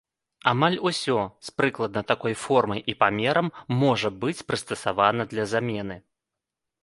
[0.51, 1.17] Амаль усё,
[1.49, 3.47] з прыкладна такой формай і памерам
[3.83, 5.97] можа быць прыстасавана для замены.